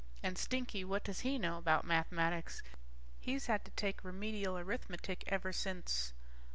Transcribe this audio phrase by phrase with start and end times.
[0.23, 2.63] And Stinky, what does he know about mathematics?
[3.19, 6.11] He's had to take Remedial Arithmetic ever since